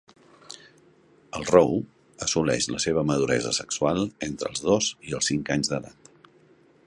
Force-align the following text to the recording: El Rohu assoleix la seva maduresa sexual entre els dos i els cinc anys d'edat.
El 1.39 1.45
Rohu 1.49 1.75
assoleix 2.27 2.69
la 2.75 2.81
seva 2.87 3.05
maduresa 3.11 3.53
sexual 3.59 4.01
entre 4.31 4.53
els 4.53 4.67
dos 4.71 4.91
i 5.11 5.17
els 5.21 5.33
cinc 5.33 5.55
anys 5.57 5.73
d'edat. 5.75 6.11